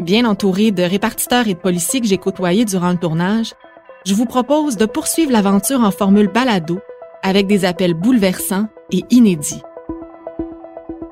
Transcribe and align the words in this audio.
Bien 0.00 0.24
entouré 0.24 0.70
de 0.70 0.82
répartiteurs 0.82 1.46
et 1.46 1.52
de 1.52 1.58
policiers 1.58 2.00
que 2.00 2.06
j'ai 2.06 2.16
côtoyés 2.16 2.64
durant 2.64 2.90
le 2.90 2.96
tournage, 2.96 3.52
je 4.06 4.14
vous 4.14 4.24
propose 4.24 4.78
de 4.78 4.86
poursuivre 4.86 5.30
l'aventure 5.30 5.80
en 5.80 5.90
formule 5.90 6.28
balado 6.28 6.80
avec 7.22 7.46
des 7.46 7.66
appels 7.66 7.92
bouleversants 7.92 8.68
et 8.90 9.04
inédits. 9.10 9.60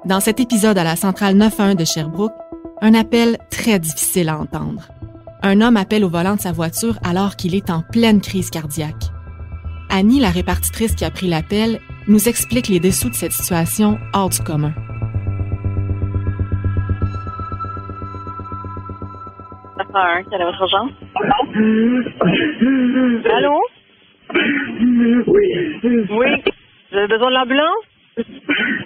Dans 0.06 0.20
cet 0.20 0.40
épisode 0.40 0.78
à 0.78 0.84
la 0.84 0.96
centrale 0.96 1.36
91 1.36 1.76
de 1.76 1.84
Sherbrooke, 1.84 2.32
un 2.80 2.94
appel 2.94 3.36
très 3.50 3.78
difficile 3.78 4.30
à 4.30 4.38
entendre. 4.38 4.88
Un 5.42 5.60
homme 5.60 5.76
appelle 5.76 6.04
au 6.04 6.08
volant 6.08 6.36
de 6.36 6.40
sa 6.40 6.52
voiture 6.52 6.98
alors 7.04 7.36
qu'il 7.36 7.54
est 7.54 7.68
en 7.68 7.82
pleine 7.82 8.22
crise 8.22 8.48
cardiaque. 8.48 9.12
Annie, 9.90 10.20
la 10.20 10.30
répartitrice 10.30 10.94
qui 10.94 11.04
a 11.04 11.10
pris 11.10 11.28
l'appel, 11.28 11.78
nous 12.06 12.26
explique 12.26 12.68
les 12.68 12.80
dessous 12.80 13.10
de 13.10 13.14
cette 13.14 13.32
situation 13.32 13.98
hors 14.14 14.30
du 14.30 14.40
commun. 14.40 14.72
Un, 19.98 20.22
quelle 20.24 20.40
est 20.40 20.44
votre 20.44 20.60
urgence? 20.62 20.92
Allô? 23.34 23.60
Oui. 25.26 26.06
Oui. 26.10 26.42
Vous 26.90 26.98
avez 26.98 27.08
besoin 27.08 27.28
de 27.30 27.34
l'ambulance? 27.34 27.84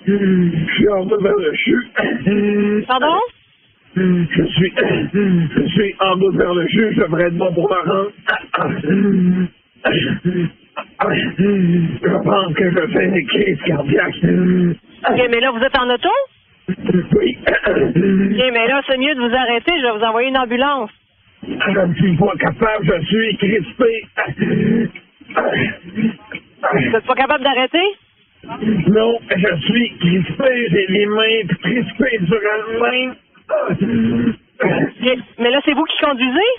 Je 0.06 0.66
suis 0.74 0.88
en 0.88 1.02
route 1.02 1.22
vers 1.22 1.36
le 1.36 1.52
CHU. 1.54 2.84
Pardon? 2.86 3.18
Je 3.94 4.44
suis, 4.46 4.72
je 4.76 5.66
suis 5.68 5.94
en 6.00 6.14
route 6.14 6.36
vers 6.36 6.54
le 6.54 6.66
CHU. 6.68 6.94
Je 6.94 7.00
devrais 7.00 7.24
être 7.24 7.36
bon 7.36 7.52
pour 7.54 7.70
ma 7.70 7.80
rendre. 7.82 8.10
Je 11.38 12.18
pense 12.22 12.54
que 12.54 12.70
je 12.70 12.86
fais 12.92 13.04
une 13.04 13.26
crise 13.26 13.62
cardiaque. 13.66 14.16
OK, 15.10 15.28
mais 15.30 15.40
là, 15.40 15.50
vous 15.50 15.60
êtes 15.60 15.78
en 15.78 15.90
auto? 15.90 16.10
Oui. 16.68 17.38
OK, 17.46 18.42
mais 18.52 18.66
là, 18.68 18.80
c'est 18.88 18.98
mieux 18.98 19.14
de 19.14 19.20
vous 19.20 19.34
arrêter. 19.34 19.72
Je 19.78 19.82
vais 19.86 19.98
vous 19.98 20.04
envoyer 20.04 20.28
une 20.28 20.38
ambulance. 20.38 20.90
Je 21.42 21.80
ne 21.86 21.94
suis 21.94 22.16
pas 22.16 22.34
capable. 22.38 22.84
Je 22.86 23.04
suis 23.06 23.36
crispé. 23.36 24.06
Vous 26.72 26.90
n'êtes 26.90 27.06
pas 27.06 27.14
capable 27.14 27.44
d'arrêter? 27.44 27.82
Non, 28.88 29.18
je 29.36 29.56
suis 29.66 29.96
crispé. 29.98 30.68
J'ai 30.70 30.86
les 30.88 31.06
mains 31.06 31.46
crispées 31.62 32.18
sur 32.26 32.40
elles-mêmes. 32.54 33.14
OK, 34.64 35.18
Mais 35.38 35.50
là, 35.50 35.60
c'est 35.64 35.74
vous 35.74 35.84
qui 35.84 35.98
conduisez? 36.04 36.52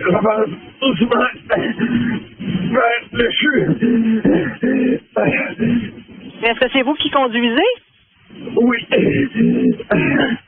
J'avance 0.00 0.48
doucement 0.80 1.26
vers 2.70 3.02
le 3.12 3.30
CHU. 3.30 3.66
Mais 6.40 6.48
est-ce 6.48 6.60
que 6.60 6.70
c'est 6.72 6.82
vous 6.82 6.94
qui 6.94 7.10
conduisez? 7.10 7.70
Oui. 8.56 8.86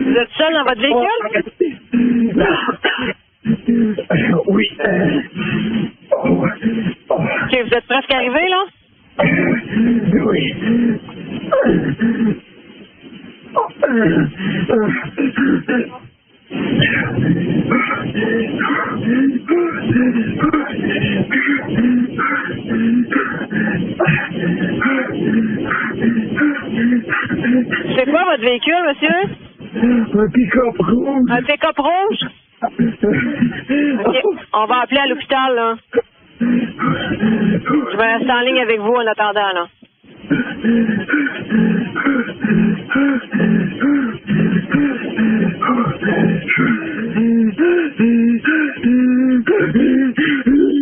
Vous 0.01 0.17
êtes 0.17 0.31
seul 0.37 0.53
dans 0.55 0.65
votre 0.65 0.81
véhicule? 0.81 1.84
Oui. 4.49 4.69
Oh. 4.81 5.44
Un 29.77 30.29
pick-up 30.29 30.79
rouge. 30.79 31.31
Un 31.31 31.43
pick-up 31.43 31.77
rouge? 31.79 32.25
OK, 32.63 34.17
on 34.53 34.67
va 34.67 34.81
appeler 34.83 35.01
à 35.01 35.07
l'hôpital, 35.07 35.55
là. 35.55 35.77
Je 36.41 37.97
vais 37.97 38.15
rester 38.17 38.33
en 38.33 38.41
ligne 38.41 38.61
avec 38.61 38.81
vous 38.81 38.95
en 38.95 39.07
attendant, 39.07 39.53
là. 39.55 39.67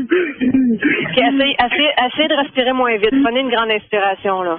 essayez, 0.42 1.56
essayez, 1.64 1.91
essayez 2.06 2.28
de 2.28 2.34
respirer 2.34 2.72
moins 2.72 2.97
vite. 2.97 3.14
Prenez 3.22 3.41
une 3.41 3.50
grande 3.50 3.70
inspiration, 3.70 4.42
là. 4.42 4.58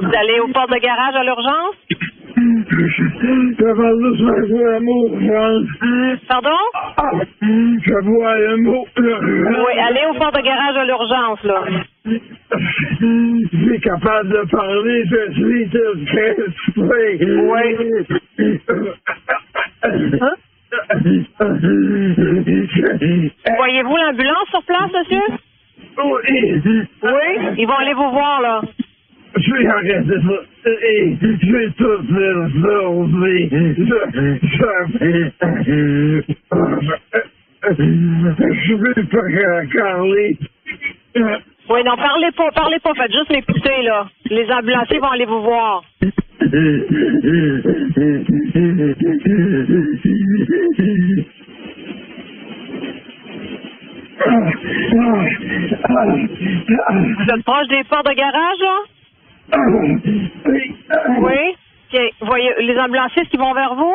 Vous 0.00 0.14
allez 0.20 0.40
au 0.40 0.48
port 0.48 0.68
de 0.68 0.78
garage 0.80 1.14
à 1.16 1.24
l'urgence? 1.24 1.76
Pardon? 6.28 6.50
Ah, 6.96 7.10
je 7.42 8.04
vois 8.04 8.32
un 8.32 8.56
mot. 8.58 8.86
Oui, 8.96 9.78
allez 9.80 10.04
au 10.10 10.14
port 10.14 10.32
de 10.32 10.40
garage 10.42 10.76
à 10.76 10.84
l'urgence, 10.84 11.42
là. 11.44 11.62
Je 12.50 13.58
suis 13.58 13.80
capable 13.80 14.28
de 14.30 14.42
parler, 14.50 15.04
je 15.10 15.32
suis 15.32 15.68
crispé. 16.06 17.02
Oui. 17.26 17.64
Hein? 20.20 20.34
Voyez-vous 23.56 23.96
l'ambulance 23.96 24.48
sur 24.50 24.62
place, 24.64 24.92
monsieur? 24.92 25.26
Oui. 25.98 26.52
Oui. 27.02 27.30
Ils 27.58 27.66
vont 27.66 27.76
aller 27.76 27.94
vous 27.94 28.10
voir, 28.10 28.40
là. 28.40 28.60
Je 29.36 29.52
vais 29.52 29.66
arrêter 29.66 30.20
ça. 30.26 30.38
Et 30.66 31.16
je 31.20 31.52
vais 31.52 31.70
tout 31.76 32.02
faire 32.08 32.42
sauver. 32.62 33.40
Je, 33.50 33.84
je, 34.42 34.64
je 38.52 38.74
vais 38.74 39.02
pas 39.04 39.26
parler. 39.78 40.28
Oui, 41.70 41.84
non, 41.84 41.96
parlez 41.96 42.30
pas, 42.32 42.50
parlez 42.54 42.78
pas, 42.78 42.94
faites 42.94 43.12
juste 43.12 43.30
m'écouter, 43.30 43.82
là. 43.82 44.06
Les 44.30 44.50
ambulanciers 44.50 44.98
vont 44.98 45.10
aller 45.10 45.26
vous 45.26 45.42
voir. 45.42 45.82
Vous 56.06 57.34
êtes 57.34 57.44
proche 57.44 57.68
des 57.68 57.84
portes 57.84 58.06
de 58.08 58.14
garage, 58.14 58.58
là? 58.60 58.76
Oui. 61.20 61.54
OK. 61.92 62.00
Voyez, 62.20 62.50
les 62.60 62.78
ambulanciers, 62.78 63.24
qu'ils 63.26 63.40
vont 63.40 63.52
vers 63.54 63.74
vous? 63.74 63.94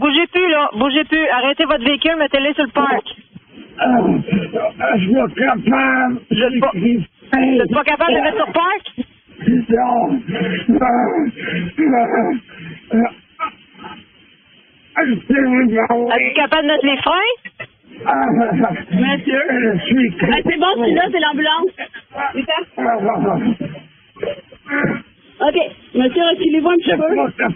Bougez 0.00 0.26
plus, 0.32 0.48
là. 0.50 0.68
Bougez 0.74 1.04
plus. 1.04 1.26
Arrêtez 1.28 1.64
votre 1.64 1.84
véhicule, 1.84 2.16
mettez-le 2.18 2.52
sur 2.54 2.64
le 2.64 2.70
parc. 2.70 3.16
Je 4.96 5.04
suis 5.04 5.14
pas 5.14 5.28
capable. 5.34 6.20
Vous 6.30 6.42
êtes 6.42 6.60
pas, 6.60 6.70
vous 6.74 7.60
êtes 7.60 7.72
pas 7.74 7.84
capable 7.84 8.14
de 8.14 8.20
mettre 8.20 8.36
sur 8.36 8.46
le 8.46 8.52
parc? 8.52 8.84
Êtes-vous 15.06 16.34
capable 16.34 16.62
de 16.62 16.68
mettre 16.72 16.86
les 16.86 16.96
freins? 16.98 17.34
Monsieur, 18.92 19.42
je 19.50 19.78
suis 19.86 20.16
Ah, 20.22 20.26
c'est 20.44 20.58
bon, 20.58 20.66
celui-là, 20.76 21.02
c'est 21.10 21.20
l'ambulance. 21.20 21.72
Monsieur 25.98 26.22
Sullivan, 26.40 26.76
je 26.86 26.92
peux... 26.94 27.02
Je 27.36 27.48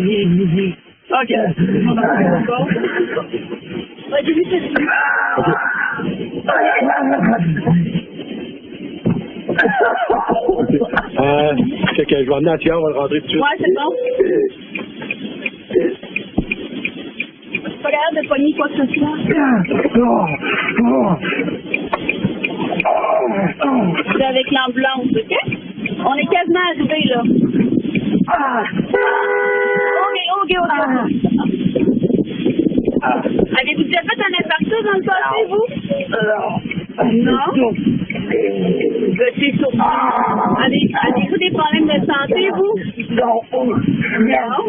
oui, 0.00 0.26
oui, 0.28 0.48
oui. 0.54 0.74
Ok. 1.10 1.32
On 1.88 1.94
va 1.94 2.02
on 12.76 12.80
va 12.82 12.88
le 12.90 12.98
rentrer 12.98 13.20
tout 13.20 13.26
de 13.26 13.30
suite. 13.30 13.42
Ouais, 13.42 13.56
c'est 13.58 13.74
bon. 13.74 13.90
Pas 17.82 17.90
l'air 17.90 18.10
de 18.14 18.22
quoi 18.28 18.36
ce. 18.68 18.82
C'est 24.16 24.24
avec 24.24 24.46
l'ambulance, 24.50 25.06
OK? 25.12 25.34
On 26.06 26.14
est 26.14 26.26
quasiment 26.26 26.66
arrivé, 26.70 27.00
là. 27.06 27.22
Ah, 28.28 28.62
OK, 30.02 30.16
OK, 30.42 30.52
OK. 30.62 30.72
Avez-vous 33.60 33.84
déjà 33.84 34.00
fait 34.02 34.20
un 34.20 34.32
infarctus 34.40 34.84
dans 34.84 34.98
le 34.98 35.04
passé, 35.04 35.40
vous? 35.48 35.66
Non. 37.24 37.40
Vous 39.10 39.22
étiez 39.28 39.52
sur... 39.58 39.70
Avez- 39.70 40.90
Avez-vous 41.02 41.38
des 41.38 41.50
problèmes 41.50 41.86
de 41.86 41.98
santé, 42.06 42.50
vous? 42.54 42.74
Non, 43.14 43.40
non, 44.50 44.64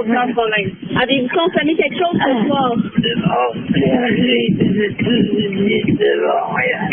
Aucun 0.00 0.26
problème. 0.32 0.70
Avez-vous 1.00 1.28
consommé 1.28 1.74
quelque 1.76 1.96
chose 1.96 2.18
ce 2.18 2.32
soir? 2.46 2.72
Oh, 2.74 3.52
j'ai. 4.16 4.42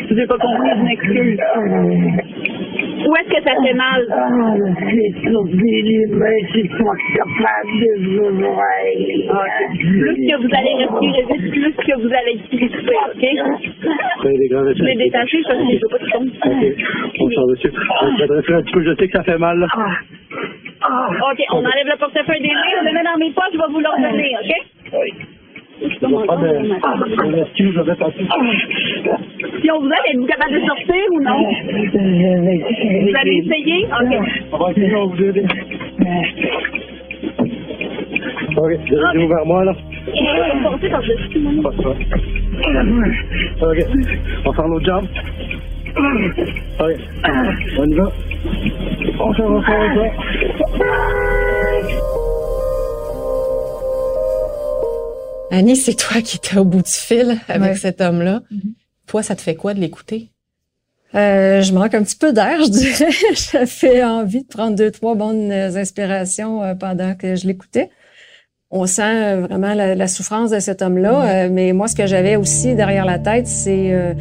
Je 0.08 0.14
n'ai 0.14 0.28
pas 0.28 0.38
compris, 0.38 0.70
je 0.78 0.84
m'excuse. 0.84 1.40
Où 3.08 3.16
est-ce 3.18 3.30
que 3.30 3.42
ça 3.44 3.54
fait 3.64 3.74
mal? 3.74 4.02
Ah, 4.12 4.56
c'est 4.90 5.12
sur 5.22 5.44
les 5.44 6.06
mains, 6.08 6.42
je 6.42 6.60
suis 6.60 6.70
pas 6.70 6.96
capable 7.16 7.74
de 7.80 7.90
voir. 8.42 9.44
Plus 9.78 10.16
que 10.16 10.36
vous 10.42 10.52
allez 10.56 10.76
respirer 10.84 11.24
vite, 11.30 11.46
plus 11.52 11.74
que 11.74 11.96
vous 12.02 12.14
allez 12.14 12.36
crisper, 12.50 13.00
OK? 13.12 13.24
Je 14.24 14.84
l'ai 14.84 14.96
détaché 14.96 15.38
parce 15.48 15.60
que 15.60 15.66
je 15.66 15.80
veux 15.82 15.90
pas 15.92 16.00
qu'il 16.00 16.12
tombe. 16.12 16.30
OK. 16.46 16.64
On 17.20 17.30
s'en 17.30 17.46
dessus. 17.48 17.72
Je 17.72 18.22
vais 18.22 18.28
dresser 18.28 18.54
un 18.54 18.62
petit 18.62 18.74
peu. 18.74 18.82
Je 18.84 18.94
sais 18.96 19.08
que 19.08 19.14
ça 19.18 19.24
fait 19.24 19.38
mal, 19.38 19.58
là. 19.60 19.68
OK, 21.32 21.40
on 21.52 21.58
enlève 21.60 21.88
le 21.88 21.98
portefeuille 21.98 22.42
des 22.42 22.48
mains, 22.54 22.80
on 22.82 22.86
le 22.86 22.94
met 22.94 23.04
dans 23.04 23.18
mes 23.20 23.32
poches, 23.32 23.54
je 23.54 23.58
vais 23.58 23.70
vous 23.72 23.80
le 23.80 23.90
redonner, 23.90 24.32
OK? 24.42 24.52
Je 25.82 25.88
vais 25.88 26.26
pas 26.26 26.38
de... 26.38 26.48
je 27.58 27.82
vais 27.82 27.96
passer. 27.96 28.26
Si 29.62 29.68
on 29.72 29.80
vous 29.82 29.88
aide, 29.90 30.06
êtes-vous 30.08 30.26
capable 30.26 30.54
de 30.54 30.60
sortir 30.66 31.04
ou 31.12 31.22
non? 31.22 31.40
Vous 31.44 33.16
allez 33.18 33.36
essayer? 33.46 33.86
OK. 33.86 34.14
On 34.54 34.58
va 34.58 34.72
essayer, 34.72 34.96
on 34.96 35.08
va 35.08 35.16
vous 35.16 35.24
aider. 35.24 35.46
OK, 38.58 38.72
dirigez-vous 38.86 39.28
vers 39.28 39.46
moi, 39.46 39.66
là. 39.66 39.74
OK. 43.62 43.80
On 44.46 44.54
fait 44.54 44.68
l'autre 44.68 44.86
jambe. 44.86 45.08
OK. 46.80 46.92
On 47.78 47.86
y 47.86 47.94
va. 47.96 48.04
On 49.20 49.34
s'en 49.34 49.50
va, 49.50 49.56
on 49.56 49.62
s'en 49.62 49.96
va. 49.96 50.06
Annie, 55.52 55.76
c'est 55.76 55.94
toi 55.96 56.22
qui 56.22 56.38
étais 56.38 56.58
au 56.58 56.66
bout 56.66 56.82
du 56.82 56.92
fil 56.92 57.38
avec 57.48 57.72
Ouais. 57.74 57.76
cet 57.78 58.02
homme-là. 58.02 58.42
Toi, 59.08 59.24
ça 59.24 59.36
te 59.36 59.42
fait 59.42 59.56
quoi 59.56 59.74
de 59.74 59.80
l'écouter? 59.80 60.32
Euh, 61.14 61.62
je 61.62 61.72
manque 61.74 61.94
un 61.94 62.04
petit 62.04 62.18
peu 62.18 62.34
d'air, 62.34 62.58
je 62.66 62.70
dirais. 62.70 63.12
Ça 63.36 63.66
fait 63.66 64.04
envie 64.04 64.42
de 64.44 64.48
prendre 64.48 64.76
deux, 64.76 64.92
trois 64.92 65.16
bonnes 65.16 65.50
euh, 65.52 65.76
inspirations 65.78 66.62
euh, 66.62 66.74
pendant 66.76 67.14
que 67.16 67.36
je 67.36 67.48
l'écoutais. 67.48 67.90
On 68.70 68.86
sent 68.86 69.38
vraiment 69.42 69.74
la, 69.76 69.96
la 69.96 70.08
souffrance 70.08 70.50
de 70.50 70.60
cet 70.60 70.82
homme-là, 70.82 71.46
euh, 71.46 71.50
mais 71.50 71.72
moi, 71.72 71.88
ce 71.88 71.96
que 71.96 72.06
j'avais 72.08 72.36
aussi 72.36 72.76
derrière 72.76 73.06
la 73.06 73.20
tête, 73.20 73.48
c'est 73.48 73.94
euh, 73.94 74.14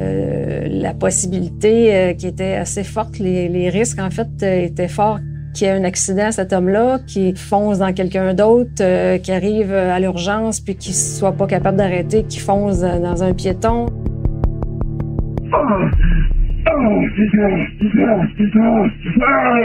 euh, 0.00 0.66
la 0.68 0.92
possibilité 0.92 1.94
euh, 1.94 2.12
qui 2.14 2.26
était 2.26 2.54
assez 2.56 2.84
forte. 2.84 3.18
Les, 3.18 3.48
les 3.48 3.70
risques, 3.70 4.00
en 4.00 4.10
fait, 4.10 4.28
euh, 4.42 4.64
étaient 4.64 4.88
forts 4.88 5.20
qu'il 5.54 5.66
y 5.66 5.70
ait 5.70 5.74
un 5.74 5.84
accident 5.84 6.26
à 6.26 6.32
cet 6.32 6.52
homme-là, 6.52 6.98
qui 7.06 7.34
fonce 7.34 7.78
dans 7.78 7.94
quelqu'un 7.94 8.34
d'autre, 8.34 8.82
euh, 8.82 9.18
qui 9.18 9.32
arrive 9.32 9.72
euh, 9.72 9.94
à 9.94 10.00
l'urgence, 10.00 10.60
puis 10.60 10.74
qui 10.76 10.92
soit 10.92 11.32
pas 11.32 11.46
capable 11.46 11.78
d'arrêter, 11.78 12.24
qui 12.24 12.40
fonce 12.40 12.82
euh, 12.82 12.98
dans 12.98 13.22
un 13.22 13.32
piéton. 13.32 13.86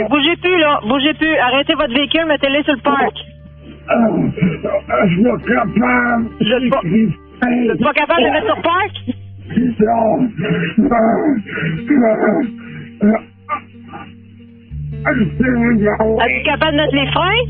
Bougez 0.08 0.36
plus, 0.40 0.58
là. 0.60 0.80
Bougez 0.86 1.14
plus. 1.14 1.36
Arrêtez 1.36 1.74
votre 1.74 1.92
véhicule, 1.92 2.26
mettez-le 2.28 2.62
sur 2.62 2.74
le 2.74 2.82
parc. 2.82 3.16
Je 5.02 5.08
suis 5.08 5.22
pas 5.22 5.42
capable. 5.42 6.26
Vous 6.40 6.52
êtes 6.52 6.70
pas, 6.70 6.80
vous 6.84 7.70
êtes 7.70 7.82
pas 7.82 7.92
capable 7.92 8.22
de 8.22 8.30
mettre 8.30 8.46
sur 8.46 8.56
le 8.56 8.62
parc? 8.62 8.94
Êtes-vous 15.00 16.44
capable 16.44 16.72
de 16.72 16.76
mettre 16.76 16.94
les 16.94 17.10
freins? 17.12 17.44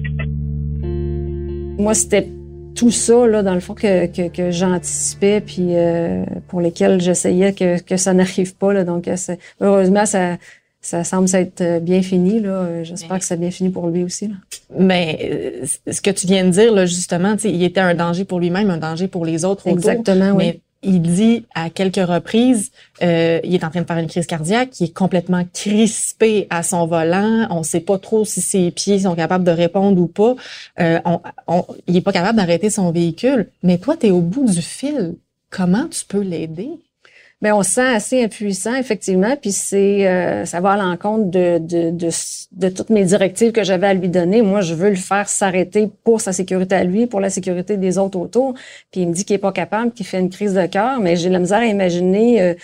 moi, 1.78 1.94
c'était 1.94 2.28
tout 2.76 2.90
ça, 2.90 3.26
là, 3.26 3.42
dans 3.42 3.54
le 3.54 3.60
fond, 3.60 3.74
que, 3.74 4.06
que, 4.06 4.28
que 4.28 4.50
j'anticipais, 4.50 5.40
puis 5.40 5.68
euh, 5.70 6.24
pour 6.48 6.60
lesquels 6.60 7.00
j'essayais 7.00 7.52
que, 7.54 7.80
que 7.82 7.96
ça 7.96 8.12
n'arrive 8.12 8.54
pas. 8.54 8.72
Là, 8.74 8.84
donc, 8.84 9.08
c'est- 9.16 9.38
heureusement, 9.62 10.04
ça, 10.04 10.36
ça 10.82 11.04
semble 11.04 11.26
s'être 11.26 11.62
euh, 11.62 11.80
bien 11.80 12.02
fini. 12.02 12.38
Là. 12.40 12.50
Euh, 12.50 12.84
J'espère 12.84 13.18
que 13.18 13.24
ça 13.24 13.34
a 13.34 13.36
bien 13.38 13.50
fini 13.50 13.70
pour 13.70 13.88
lui 13.88 14.04
aussi. 14.04 14.28
Là. 14.28 14.34
Mais 14.78 15.62
ce 15.90 16.00
que 16.02 16.10
tu 16.10 16.26
viens 16.26 16.44
de 16.44 16.50
dire, 16.50 16.72
là, 16.72 16.84
justement, 16.84 17.34
il 17.44 17.62
était 17.64 17.80
un 17.80 17.94
danger 17.94 18.24
pour 18.26 18.40
lui-même, 18.40 18.68
un 18.70 18.78
danger 18.78 19.08
pour 19.08 19.24
les 19.24 19.44
autres 19.46 19.62
autour. 19.66 19.72
Exactement, 19.78 20.32
oui. 20.32 20.44
Mais 20.46 20.60
il 20.82 21.02
dit 21.02 21.46
à 21.54 21.70
quelques 21.70 21.96
reprises, 22.06 22.70
euh, 23.02 23.40
il 23.44 23.54
est 23.54 23.64
en 23.64 23.70
train 23.70 23.82
de 23.82 23.86
faire 23.86 23.98
une 23.98 24.08
crise 24.08 24.26
cardiaque, 24.26 24.80
il 24.80 24.84
est 24.84 24.92
complètement 24.94 25.44
crispé 25.52 26.46
à 26.50 26.62
son 26.62 26.86
volant, 26.86 27.46
on 27.50 27.62
sait 27.62 27.80
pas 27.80 27.98
trop 27.98 28.24
si 28.24 28.40
ses 28.40 28.70
pieds 28.70 29.00
sont 29.00 29.14
capables 29.14 29.44
de 29.44 29.50
répondre 29.50 30.00
ou 30.00 30.06
pas. 30.06 30.34
Euh, 30.80 31.00
on, 31.04 31.20
on- 31.46 31.66
il 31.86 31.96
est 31.96 32.00
pas 32.00 32.12
capable 32.12 32.36
d'arrêter 32.38 32.70
son 32.70 32.90
véhicule. 32.92 33.50
Mais 33.62 33.78
toi, 33.78 33.96
tu 33.96 34.06
es 34.06 34.10
au 34.10 34.20
bout 34.20 34.46
du 34.50 34.62
fil. 34.62 35.16
Comment 35.50 35.86
tu 35.88 36.04
peux 36.06 36.20
l'aider? 36.20 36.70
Ben, 37.42 37.54
on 37.54 37.62
se 37.62 37.70
sent 37.70 37.94
assez 37.94 38.22
impuissant, 38.22 38.74
effectivement, 38.74 39.34
puis 39.34 39.50
c'est 39.50 40.06
euh, 40.06 40.44
ça 40.44 40.60
va 40.60 40.72
à 40.72 40.76
l'encontre 40.76 41.30
de, 41.30 41.56
de, 41.58 41.90
de, 41.90 42.10
de 42.52 42.68
toutes 42.68 42.90
mes 42.90 43.04
directives 43.04 43.50
que 43.52 43.64
j'avais 43.64 43.86
à 43.86 43.94
lui 43.94 44.10
donner. 44.10 44.42
Moi, 44.42 44.60
je 44.60 44.74
veux 44.74 44.90
le 44.90 44.96
faire 44.96 45.26
s'arrêter 45.26 45.88
pour 46.04 46.20
sa 46.20 46.34
sécurité 46.34 46.74
à 46.74 46.84
lui, 46.84 47.06
pour 47.06 47.18
la 47.18 47.30
sécurité 47.30 47.78
des 47.78 47.96
autres 47.96 48.18
autour. 48.18 48.52
Puis 48.92 49.00
il 49.00 49.08
me 49.08 49.14
dit 49.14 49.24
qu'il 49.24 49.36
est 49.36 49.38
pas 49.38 49.52
capable, 49.52 49.92
qu'il 49.92 50.04
fait 50.04 50.20
une 50.20 50.28
crise 50.28 50.52
de 50.52 50.66
cœur, 50.66 51.00
mais 51.00 51.16
j'ai 51.16 51.30
la 51.30 51.38
misère 51.38 51.60
à 51.60 51.66
imaginer 51.66 52.42
euh, 52.42 52.54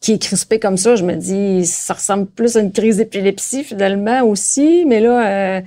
qu'il 0.00 0.16
est 0.16 0.22
crispé 0.22 0.58
comme 0.58 0.76
ça. 0.76 0.94
Je 0.94 1.04
me 1.04 1.14
dis, 1.14 1.64
ça 1.64 1.94
ressemble 1.94 2.26
plus 2.26 2.56
à 2.58 2.60
une 2.60 2.72
crise 2.72 2.98
d'épilepsie, 2.98 3.64
finalement, 3.64 4.22
aussi. 4.24 4.84
Mais 4.86 5.00
là, 5.00 5.26
euh, 5.26 5.60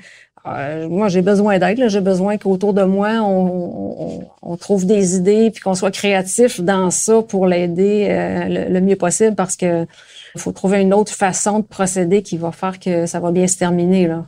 euh, 0.47 0.89
moi, 0.89 1.07
j'ai 1.07 1.21
besoin 1.21 1.59
d'aide. 1.59 1.87
J'ai 1.87 2.01
besoin 2.01 2.37
qu'autour 2.37 2.73
de 2.73 2.83
moi, 2.83 3.21
on 3.21 4.57
trouve 4.57 4.85
des 4.85 5.15
idées 5.15 5.51
puis 5.51 5.61
qu'on 5.61 5.75
soit 5.75 5.91
créatif 5.91 6.61
dans 6.61 6.89
ça 6.89 7.21
pour 7.21 7.45
l'aider 7.45 8.07
euh, 8.09 8.45
le, 8.47 8.73
le 8.73 8.81
mieux 8.81 8.95
possible 8.95 9.35
parce 9.35 9.55
que 9.55 9.85
faut 10.37 10.51
trouver 10.51 10.79
une 10.79 10.93
autre 10.93 11.13
façon 11.13 11.59
de 11.59 11.65
procéder 11.65 12.21
qui 12.21 12.37
va 12.37 12.51
faire 12.51 12.79
que 12.79 13.05
ça 13.05 13.19
va 13.19 13.31
bien 13.31 13.47
se 13.47 13.57
terminer. 13.57 14.07
Là. 14.07 14.25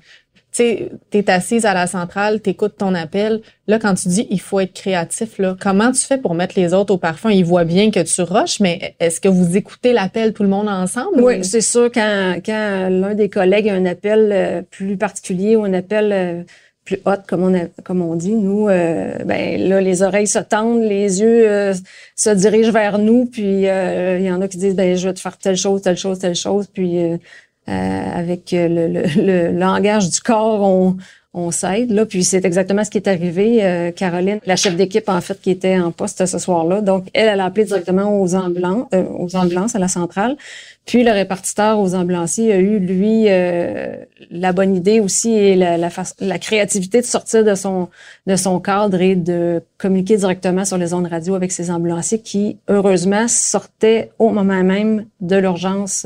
Tu 0.54 0.64
sais, 0.64 0.92
t'es 1.10 1.30
assise 1.32 1.66
à 1.66 1.74
la 1.74 1.88
centrale, 1.88 2.40
t'écoutes 2.40 2.78
ton 2.78 2.94
appel. 2.94 3.42
Là, 3.68 3.80
quand 3.80 3.96
tu 3.96 4.08
dis 4.08 4.28
il 4.30 4.40
faut 4.40 4.60
être 4.60 4.74
créatif, 4.74 5.40
là, 5.40 5.56
comment 5.60 5.92
tu 5.92 6.02
fais 6.02 6.18
pour 6.18 6.36
mettre 6.36 6.60
les 6.60 6.74
autres 6.74 6.94
au 6.94 6.98
parfum? 6.98 7.32
Ils 7.32 7.44
voient 7.46 7.66
bien 7.66 7.90
que 7.92 8.00
tu 8.02 8.22
rushes, 8.22 8.60
mais 8.60 8.96
est-ce 9.00 9.20
que 9.20 9.28
vous 9.30 9.58
écoutez 9.58 9.94
l'appel 9.94 10.34
tout 10.34 10.44
le 10.44 10.50
monde 10.50 10.70
ensemble? 10.70 11.20
Oui, 11.22 11.40
ou- 11.40 11.44
c'est 11.44 11.62
sûr 11.62 11.90
quand, 11.92 12.36
quand 12.46 12.88
l'un 12.90 13.16
des 13.16 13.30
collègues 13.30 13.70
a 13.70 13.74
un 13.74 13.86
appel 13.86 14.30
euh, 14.32 14.62
plus 14.70 14.96
particulier 14.98 15.56
ou 15.56 15.64
un 15.64 15.74
appel 15.74 16.12
euh, 16.12 16.44
plus 16.86 17.00
hot, 17.06 17.14
comme 17.28 17.44
on, 17.44 17.56
a- 17.56 17.68
comme 17.84 18.02
on 18.02 18.14
dit, 18.16 18.34
nous, 18.36 18.68
euh, 18.68 19.14
ben 19.26 19.60
là, 19.70 19.80
les 19.82 20.04
oreilles 20.04 20.28
se 20.28 20.40
tendent, 20.40 20.84
les 20.84 21.22
yeux 21.22 21.50
euh, 21.50 21.74
se 22.16 22.30
dirigent 22.30 22.72
vers 22.72 23.00
nous, 23.00 23.26
puis 23.26 23.70
euh, 23.70 24.20
il 24.20 24.26
y 24.26 24.32
en 24.32 24.42
a 24.42 24.48
qui 24.50 24.58
disent, 24.58 24.76
ben 24.76 24.96
je 24.98 25.08
vais 25.08 25.14
te 25.14 25.20
faire 25.22 25.38
telle 25.38 25.56
chose, 25.58 25.82
telle 25.82 25.98
chose, 25.98 26.20
telle 26.20 26.36
chose, 26.36 26.68
puis 26.72 27.00
euh, 27.00 27.18
avec 27.68 28.54
euh, 28.54 28.68
le, 28.68 28.88
le, 28.88 29.04
le 29.52 29.58
langage 29.58 30.10
du 30.10 30.20
corps, 30.20 30.62
on, 30.62 30.98
on 31.34 31.50
s'aide. 31.52 31.92
Là, 31.92 32.06
puis 32.06 32.24
c'est 32.24 32.46
exactement 32.46 32.84
ce 32.84 32.92
qui 32.92 32.98
est 32.98 33.08
arrivé. 33.08 33.64
Euh, 33.64 33.92
Caroline, 33.92 34.40
la 34.46 34.56
chef 34.56 34.76
d'équipe 34.76 35.10
en 35.10 35.20
fait, 35.20 35.40
qui 35.42 35.50
était 35.50 35.80
en 35.80 35.92
poste 35.92 36.26
ce 36.26 36.38
soir-là, 36.38 36.82
donc 36.82 37.08
elle, 37.14 37.28
elle 37.28 37.40
a 37.40 37.46
appelé 37.46 37.66
directement 37.66 38.22
aux 38.22 38.36
ambulances, 38.36 38.88
euh, 38.94 39.04
aux 39.18 39.36
ambulances 39.36 39.76
à 39.76 39.80
la 39.80 39.88
centrale. 39.88 40.38
Puis 40.86 41.04
le 41.04 41.12
répartiteur 41.12 41.80
aux 41.80 41.96
ambulanciers 41.96 42.52
a 42.52 42.58
eu 42.58 42.78
lui 42.78 43.26
euh, 43.30 43.96
la 44.30 44.52
bonne 44.52 44.76
idée 44.76 45.00
aussi 45.00 45.32
et 45.32 45.56
la, 45.56 45.78
la, 45.78 45.90
la 46.20 46.40
créativité 46.40 47.02
de 47.02 47.06
sortir 47.06 47.44
de 47.44 47.56
son 47.56 47.90
de 48.28 48.36
son 48.36 48.60
cadre 48.60 49.02
et 49.02 49.16
de 49.16 49.64
communiquer 49.78 50.18
directement 50.18 50.66
sur 50.66 50.78
les 50.78 50.94
ondes 50.94 51.08
radio 51.08 51.36
avec 51.36 51.52
ces 51.52 51.72
ambulanciers 51.72 52.20
qui 52.20 52.58
heureusement 52.68 53.28
sortaient 53.28 54.12
au 54.20 54.30
moment 54.30 54.64
même 54.64 55.06
de 55.22 55.38
l'urgence. 55.38 56.06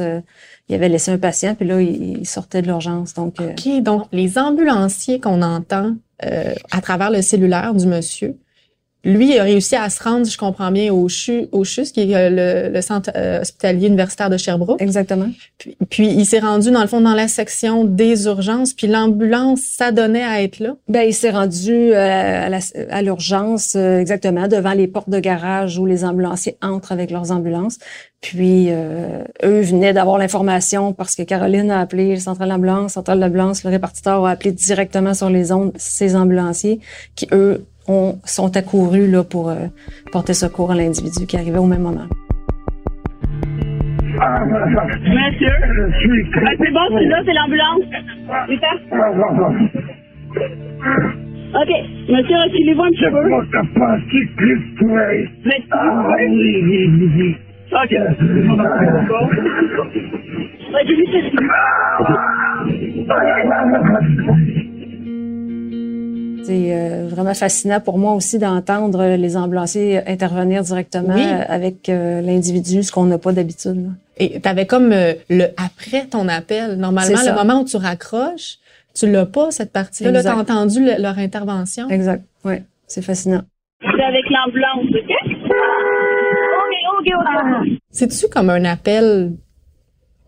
Il 0.69 0.75
avait 0.75 0.89
laissé 0.89 1.12
un 1.12 1.17
patient 1.17 1.55
puis 1.55 1.65
là 1.67 1.81
il, 1.81 2.19
il 2.19 2.25
sortait 2.27 2.62
de 2.62 2.67
l'urgence 2.67 3.13
donc. 3.13 3.39
euh, 3.39 3.51
OK, 3.51 3.81
donc 3.83 4.03
les 4.12 4.38
ambulanciers 4.38 5.19
qu'on 5.19 5.41
entend 5.41 5.95
euh, 6.25 6.53
à 6.71 6.81
travers 6.81 7.09
le 7.12 7.21
cellulaire 7.21 7.74
du 7.74 7.86
monsieur, 7.88 8.38
Lui, 9.04 9.34
il 9.34 9.39
a 9.39 9.44
réussi 9.44 9.75
à 9.75 9.89
se 9.89 10.04
rendre, 10.04 10.27
je 10.27 10.38
comprends 10.38 10.72
bien, 10.72 10.92
au 10.92 11.08
CHU, 11.08 11.48
au 11.51 11.63
CHUS, 11.63 11.92
qui 11.92 12.12
est 12.12 12.16
euh, 12.16 12.30
le, 12.30 12.74
le 12.74 12.82
centre 12.82 13.12
euh, 13.16 13.42
hospitalier 13.42 13.88
universitaire 13.88 14.30
de 14.30 14.38
Sherbrooke. 14.38 14.82
Exactement. 14.82 15.30
Puis, 15.58 15.77
puis 15.89 16.08
il 16.08 16.25
s'est 16.25 16.39
rendu, 16.39 16.72
dans 16.72 16.82
le 16.82 16.88
fond, 16.88 17.00
dans 17.00 17.13
la 17.13 17.27
section 17.27 17.84
des 17.84 18.25
urgences, 18.25 18.74
puis 18.74 18.88
l'ambulance 18.88 19.62
s'adonnait 19.62 20.24
à 20.24 20.42
être 20.42 20.60
là. 20.60 20.75
Ben, 20.89 21.04
il 21.04 21.13
s'est 21.13 21.30
rendu 21.30 21.72
euh, 21.72 22.60
à 22.89 23.01
l'urgence, 23.01 23.75
euh, 23.75 24.00
exactement, 24.00 24.48
devant 24.48 24.74
les 24.74 24.88
portes 24.88 25.10
de 25.10 25.20
garage 25.20 25.77
où 25.77 25.86
les 25.86 26.04
ambulanciers 26.04 26.58
entrent 26.62 26.92
avec 26.92 27.12
leurs 27.12 27.32
ambulances. 27.32 27.77
Puis, 28.20 28.68
euh, 28.70 29.24
eux 29.44 29.62
venaient 29.62 29.94
d'avoir 29.94 30.18
l'information 30.18 30.92
parce 30.92 31.16
que 31.16 31.22
Caroline 31.22 31.70
a 31.70 31.80
appelé 31.80 32.16
le 32.16 32.20
central 32.20 32.50
d'ambulance, 32.50 32.94
central 32.94 33.20
d'ambulance, 33.20 33.63
le 33.63 33.70
répartiteur 33.70 34.25
a 34.25 34.32
appelé 34.32 34.51
directement 34.51 35.13
sur 35.13 35.30
les 35.30 35.51
ondes 35.51 35.72
ces 35.77 36.16
ambulanciers 36.16 36.80
qui, 37.16 37.27
eux, 37.32 37.63
ont, 37.88 38.20
sont 38.25 38.56
accourus 38.56 39.08
là, 39.10 39.24
pour 39.24 39.50
euh, 39.50 39.67
porter 40.12 40.34
secours 40.34 40.72
à 40.72 40.75
l'individu 40.75 41.25
qui 41.25 41.38
arrivait 41.38 41.60
au 41.60 41.65
même 41.65 41.82
moment. 41.82 42.08
Monsieur? 44.17 45.56
Je 45.70 46.00
suis 46.00 46.24
Ah, 46.46 46.51
c'est 46.58 46.72
bon, 46.72 46.86
c'est 46.98 47.06
là, 47.06 47.22
c'est 47.25 47.34
l'ambulance. 47.34 47.82
OK. 51.56 51.72
Monsieur, 52.10 52.36
reculez-vous 52.38 52.84
un 52.84 52.89
petit 52.89 53.03
Je 53.03 53.10
peu. 53.10 53.24
que 53.24 53.58
Ah 55.72 56.15
oui, 56.20 56.63
oui, 56.63 57.10
oui. 57.15 57.29
OK. 57.72 57.94
Vu 64.32 64.66
C'est 66.44 66.74
euh, 66.75 67.08
vraiment 67.08 67.34
fascinant 67.34 67.79
pour 67.79 67.98
moi 67.98 68.13
aussi 68.13 68.38
d'entendre 68.39 69.03
les 69.15 69.36
ambulanciers 69.38 70.00
intervenir 70.08 70.62
directement 70.63 71.15
Oui. 71.15 71.24
avec 71.48 71.89
euh, 71.89 72.22
l'individu, 72.22 72.84
ce 72.84 72.91
qu'on 72.91 73.06
n'a 73.06 73.17
pas 73.17 73.32
d'habitude. 73.34 73.75
là. 73.84 73.89
Et 74.17 74.39
t'avais 74.39 74.65
comme 74.65 74.91
euh, 74.94 75.13
le 75.29 75.46
après 75.58 76.06
ton 76.08 76.27
appel. 76.27 76.75
Normalement, 76.77 77.20
le 77.25 77.36
moment 77.36 77.62
où 77.62 77.65
tu 77.65 77.77
raccroches, 77.77 78.58
tu 78.96 79.10
l'as 79.12 79.25
pas, 79.25 79.51
cette 79.51 79.72
partie-là. 79.72 80.12
Là, 80.12 80.20
Exact. 80.20 80.34
t'as 80.34 80.39
entendu 80.41 80.84
le- 80.84 81.01
leur 81.01 81.17
intervention? 81.20 81.88
Exact. 81.89 82.24
Oui, 82.46 82.56
c'est 82.88 83.01
fascinant. 83.03 83.41
C'est 83.82 84.03
avec 84.03 84.24
l'ambulance, 84.29 84.86
OK? 84.89 85.12
OK, 86.60 87.00
OK, 87.00 87.13
OK. 87.20 87.79
C'est-tu 87.91 88.27
comme 88.27 88.50
un 88.50 88.65
appel, 88.65 89.34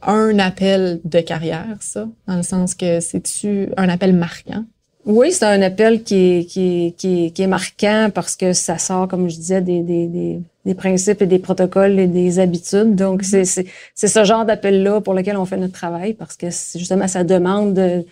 un 0.01 0.37
appel 0.39 0.99
de 1.03 1.19
carrière, 1.19 1.77
ça? 1.79 2.07
Dans 2.27 2.35
le 2.35 2.43
sens 2.43 2.75
que 2.75 2.99
c'est-tu 2.99 3.69
un 3.77 3.89
appel 3.89 4.13
marquant? 4.13 4.65
Oui, 5.05 5.31
c'est 5.31 5.45
un 5.45 5.61
appel 5.61 6.03
qui 6.03 6.15
est, 6.39 6.45
qui, 6.45 6.87
est, 6.87 6.91
qui, 6.91 7.25
est, 7.25 7.31
qui 7.31 7.41
est 7.41 7.47
marquant 7.47 8.09
parce 8.13 8.35
que 8.35 8.53
ça 8.53 8.77
sort, 8.77 9.07
comme 9.07 9.29
je 9.29 9.35
disais, 9.35 9.61
des, 9.61 9.81
des, 9.81 10.07
des, 10.07 10.41
des 10.65 10.75
principes 10.75 11.21
et 11.21 11.25
des 11.25 11.39
protocoles 11.39 11.97
et 11.99 12.07
des 12.07 12.39
habitudes. 12.39 12.95
Donc, 12.95 13.23
c'est 13.23 13.45
c'est 13.45 13.65
c'est 13.95 14.07
ce 14.09 14.23
genre 14.25 14.45
d'appel-là 14.45 14.99
pour 15.01 15.13
lequel 15.13 15.37
on 15.37 15.45
fait 15.45 15.57
notre 15.57 15.73
travail 15.73 16.13
parce 16.13 16.35
que 16.35 16.49
c'est 16.51 16.79
justement, 16.79 17.07
ça 17.07 17.23
demande 17.23 17.73
de- 17.73 18.05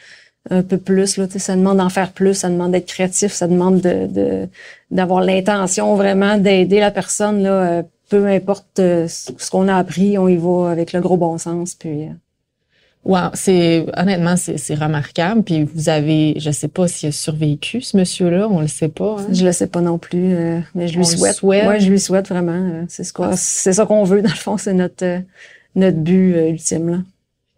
un 0.50 0.63
peu 0.63 0.77
plus, 0.77 1.17
là, 1.17 1.27
tu 1.27 1.34
sais, 1.34 1.39
ça 1.39 1.56
demande 1.58 1.77
d'en 1.77 1.89
faire 1.89 2.13
plus, 2.13 2.34
ça 2.36 2.50
demande 2.50 2.72
d'être 2.72 2.88
créatif, 2.88 3.34
ça 3.34 3.48
demande 3.48 3.82
de 3.82 4.08
de- 4.08 4.48
d'avoir 4.91 5.22
l'intention 5.22 5.96
vraiment 5.96 6.38
d'aider 6.38 6.79
la 6.79 6.91
personne, 6.91 7.44
là, 7.44 7.79
euh, 7.79 7.84
peu 8.10 8.25
importe 8.27 8.79
euh, 8.79 9.08
ce 9.10 9.32
ce 9.38 9.51
qu'on 9.51 9.67
a 9.67 9.75
appris, 9.77 10.17
on 10.17 10.27
y 10.29 10.38
va 10.38 10.70
avec 10.72 10.94
le 10.94 11.01
gros 11.01 11.17
bon 11.17 11.38
sens. 11.38 11.75
Puis, 11.75 12.06
euh, 12.06 12.10
Wow, 13.08 13.30
c'est 13.36 13.86
honnêtement 13.96 14.36
c'est 14.36 14.58
c'est 14.58 14.76
remarquable. 14.76 15.42
Puis 15.44 15.64
vous 15.64 15.88
avez, 15.88 16.34
je 16.40 16.52
sais 16.52 16.68
pas 16.68 16.88
s'il 16.90 17.08
a 17.10 17.12
survécu 17.14 17.80
ce 17.82 17.96
monsieur-là, 17.96 18.50
on 18.52 18.60
le 18.60 18.68
sait 18.68 18.90
pas. 18.90 19.16
hein? 19.20 19.28
Je 19.32 19.46
le 19.46 19.54
sais 19.54 19.68
pas 19.68 19.80
non 19.82 19.98
plus, 19.98 20.36
euh, 20.36 20.60
mais 20.76 20.90
je 20.90 20.96
lui 20.96 21.02
On 21.02 21.04
souhaite. 21.06 21.36
souhaite. 21.36 21.68
Ouais, 21.68 21.80
je 21.80 21.90
lui 21.90 22.00
souhaite 22.02 22.28
vraiment. 22.28 22.52
euh, 22.52 22.84
c'est 22.90 23.06
ce 23.06 23.14
quoi, 23.14 23.32
c'est 23.38 23.72
ça 23.72 23.86
qu'on 23.86 24.04
veut 24.04 24.22
dans 24.22 24.30
le 24.30 24.36
fond, 24.36 24.58
c'est 24.58 24.74
notre 24.74 25.06
euh, 25.06 25.20
notre 25.76 25.98
but 25.98 26.36
ultime 26.50 26.90
là. 26.90 26.98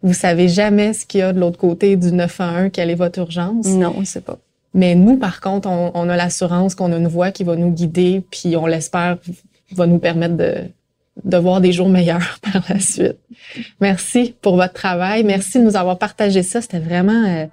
Vous 0.02 0.14
savez 0.14 0.48
jamais 0.48 0.92
ce 0.92 1.04
qu'il 1.04 1.20
y 1.20 1.22
a 1.22 1.32
de 1.32 1.40
l'autre 1.40 1.58
côté 1.58 1.96
du 1.96 2.12
911, 2.12 2.70
quelle 2.72 2.88
est 2.90 2.94
votre 2.94 3.18
urgence? 3.18 3.66
Non, 3.66 3.92
on 3.98 4.04
sait 4.04 4.20
pas. 4.22 4.38
Mais 4.72 4.94
nous, 4.94 5.16
par 5.16 5.40
contre, 5.40 5.68
on, 5.68 5.90
on 5.94 6.08
a 6.08 6.16
l'assurance 6.16 6.76
qu'on 6.76 6.92
a 6.92 6.96
une 6.96 7.08
voix 7.08 7.32
qui 7.32 7.42
va 7.44 7.56
nous 7.56 7.70
guider, 7.70 8.22
puis 8.30 8.56
on 8.56 8.66
l'espère 8.66 9.18
va 9.72 9.86
nous 9.86 9.98
permettre 9.98 10.36
de, 10.36 10.54
de 11.24 11.36
voir 11.36 11.60
des 11.60 11.72
jours 11.72 11.88
meilleurs 11.88 12.38
par 12.52 12.62
la 12.68 12.78
suite. 12.80 13.18
Merci 13.80 14.34
pour 14.40 14.56
votre 14.56 14.74
travail. 14.74 15.24
Merci 15.24 15.58
de 15.58 15.64
nous 15.64 15.76
avoir 15.76 15.98
partagé 15.98 16.42
ça. 16.42 16.60
C'était 16.60 16.78
vraiment, 16.78 17.24
euh, 17.26 17.46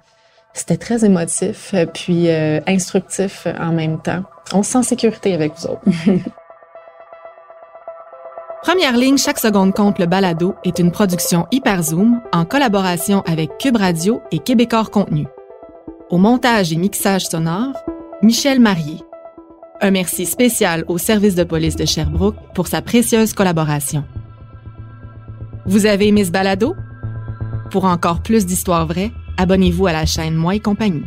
c'était 0.52 0.76
très 0.76 1.04
émotif, 1.04 1.72
euh, 1.74 1.86
puis 1.86 2.28
euh, 2.28 2.60
instructif 2.66 3.46
en 3.58 3.72
même 3.72 4.00
temps. 4.00 4.22
On 4.52 4.62
se 4.62 4.72
sent 4.72 4.78
en 4.78 4.82
sécurité 4.82 5.34
avec 5.34 5.52
vous 5.56 5.66
autres. 5.66 5.82
Première 8.62 8.96
ligne, 8.96 9.16
chaque 9.16 9.38
seconde 9.38 9.72
compte 9.72 9.98
le 9.98 10.06
balado 10.06 10.54
est 10.64 10.78
une 10.78 10.90
production 10.90 11.46
Hyperzoom 11.52 12.20
en 12.32 12.44
collaboration 12.44 13.22
avec 13.22 13.56
Cube 13.58 13.76
Radio 13.76 14.20
et 14.32 14.40
Québecor 14.40 14.90
Contenu. 14.90 15.26
Au 16.10 16.18
montage 16.18 16.72
et 16.72 16.76
mixage 16.76 17.26
sonore, 17.26 17.72
Michel 18.20 18.60
Marié. 18.60 18.96
Un 19.80 19.92
merci 19.92 20.26
spécial 20.26 20.84
au 20.88 20.98
service 20.98 21.36
de 21.36 21.44
police 21.44 21.76
de 21.76 21.84
Sherbrooke 21.84 22.34
pour 22.52 22.66
sa 22.66 22.82
précieuse 22.82 23.32
collaboration. 23.32 24.04
Vous 25.66 25.86
avez 25.86 26.08
aimé 26.08 26.24
ce 26.24 26.32
balado? 26.32 26.74
Pour 27.70 27.84
encore 27.84 28.20
plus 28.20 28.44
d'histoires 28.44 28.86
vraies, 28.86 29.12
abonnez-vous 29.36 29.86
à 29.86 29.92
la 29.92 30.04
chaîne 30.04 30.34
Moi 30.34 30.56
et 30.56 30.60
compagnie. 30.60 31.04